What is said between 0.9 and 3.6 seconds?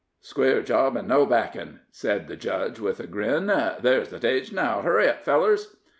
and no backin'," said the judge, with a grin.